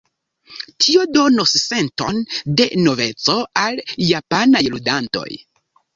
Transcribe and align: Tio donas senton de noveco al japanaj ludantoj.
Tio 0.85 1.03
donas 1.17 1.51
senton 1.65 2.23
de 2.61 2.67
noveco 2.87 3.35
al 3.65 3.79
japanaj 4.13 4.65
ludantoj. 4.75 5.29